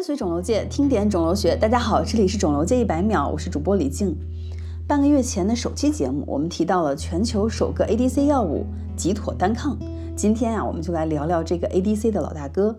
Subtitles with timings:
[0.00, 1.54] 跟随肿瘤界，听点肿瘤学。
[1.54, 4.16] 大家好，这里是肿瘤界一百秒，我是主播李静。
[4.88, 8.64] 半个月前的首期节目，我们提到了全球首个 ADC 药物
[8.96, 9.76] 吉妥单抗。
[10.16, 12.74] 今天啊，我们就来聊聊这个 ADC 的老大哥。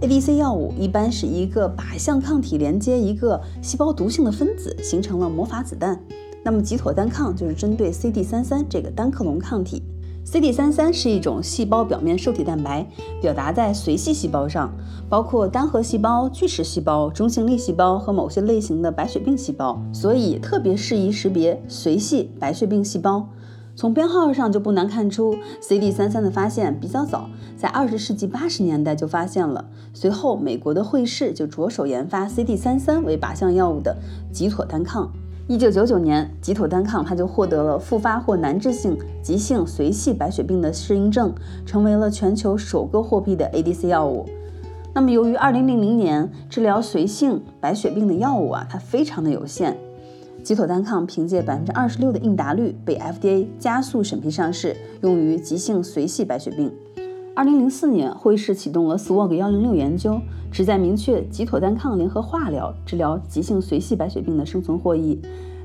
[0.00, 6.00] ADC 药物一般是一个靶向抗体连接一个细胞毒性的分子，形成了魔法子弹。
[6.42, 9.82] 那么吉妥单抗就是针对 CD33 这个单克隆抗体。
[10.30, 12.86] CD33 是一种细胞表面受体蛋白，
[13.22, 14.70] 表达在髓系细胞上，
[15.08, 23.26] 包括单核细胞、巨噬细胞、中性粒细胞和某些类型的白血病细胞，所以特别适宜识别髓系白血病细胞。
[23.74, 29.64] 从编号上就不难看出，CD33 的发现比较早，在二十世纪八十年代就发现了。
[29.94, 33.96] 随后，美国的惠氏就着手研发 CD33 为靶向药物的
[34.30, 35.10] 吉妥单抗。
[35.50, 41.34] 一九九九年，吉妥单抗它就获得了复发或难治性急性髓系白血病的适应症，
[41.64, 44.26] 成为了全球首个获批的 ADC 药物。
[44.92, 49.74] 那么，由于二零零零年治疗髓性白血病的药物啊，它非常的有限，
[50.42, 56.70] 吉妥单抗凭借百分之二十六的应答率被 FDA 加速审批上市，用于急性髓系白血病。
[57.38, 65.22] 二零零四年，惠氏启动了 SWOG 幺零六研究，旨在明确吉妥单抗联合化疗治疗急性髓系白血病的生存获益。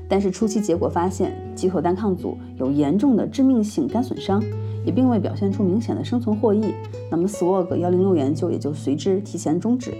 [0.08, 4.40] 但是初期结果发现，吉妥单抗组有严重的致命性肝损伤，
[4.86, 6.72] 也并未表现出明显的生存获益。
[7.10, 9.92] 那么 SWOG 幺零六研究也就随之提前终止。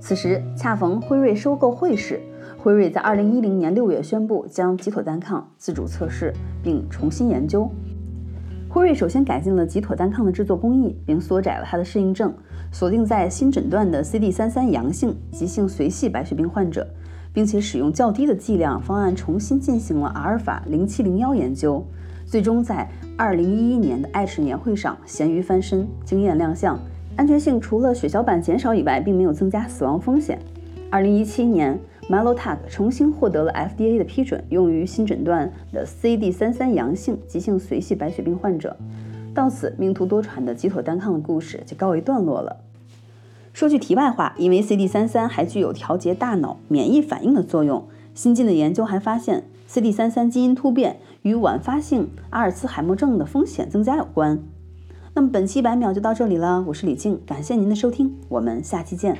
[0.00, 2.20] 此时恰逢辉瑞收购惠氏，
[2.58, 7.70] 辉瑞在二零一零年六月宣布将吉妥单抗自主测试并重新研究。
[8.72, 12.32] 辉瑞首先改进了吉妥单抗的制作工艺，并缩窄了它的适应症，
[12.70, 16.86] 锁定在新诊断的 CD33 阳性急性髓系白血病患者，
[17.32, 21.84] 并且使用较低的剂量方案重新进行了阿尔法零七零幺研究，
[22.24, 26.78] 最终在二零一一年的爱齿年会上咸鱼翻身，惊艳亮相。
[27.16, 30.38] 安全性除了血小板减少以外，并没有增加死亡风险。
[30.90, 31.76] 二零一七年。
[32.10, 38.76] Melotag 重新获得了 FDA 的批准，用于新诊断的 CD33 阳性急性髓系白血病患者。
[39.32, 42.56] 到此，命途多舛的吉妥单抗的故事就告一段落了。
[43.52, 54.40] 说句题外话，因为 CD33 还具有调节大脑免疫反应的作用，新近的研究还发现 CD33 基因突变与晚发性阿尔茨海默症的风险增加有关。
[55.14, 59.16] 那么本期百秒就到这里了，我是李静，感谢您的收听，我们下期见。